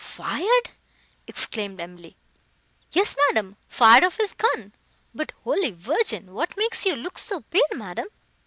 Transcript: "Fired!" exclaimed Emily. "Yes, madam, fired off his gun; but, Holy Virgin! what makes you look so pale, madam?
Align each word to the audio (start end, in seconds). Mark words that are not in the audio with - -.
"Fired!" 0.03 0.71
exclaimed 1.27 1.79
Emily. 1.79 2.17
"Yes, 2.91 3.15
madam, 3.27 3.55
fired 3.67 4.03
off 4.03 4.17
his 4.17 4.33
gun; 4.33 4.73
but, 5.13 5.31
Holy 5.43 5.69
Virgin! 5.69 6.33
what 6.33 6.57
makes 6.57 6.87
you 6.87 6.95
look 6.95 7.19
so 7.19 7.41
pale, 7.41 7.61
madam? 7.75 8.07